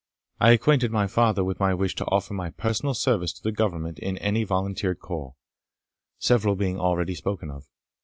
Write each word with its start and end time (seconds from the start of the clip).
I 0.39 0.49
acquainted 0.49 0.89
my 0.89 1.05
father 1.05 1.43
with 1.43 1.59
my 1.59 1.75
wish 1.75 1.93
to 1.97 2.05
offer 2.05 2.33
my 2.33 2.49
personal 2.49 2.95
service 2.95 3.31
to 3.33 3.43
the 3.43 3.51
Government 3.51 3.99
in 3.99 4.17
any 4.17 4.43
volunteer 4.43 4.95
corps, 4.95 5.35
several 6.17 6.55
being 6.55 6.79
already 6.79 7.13
spoken 7.13 7.51
of. 7.51 7.67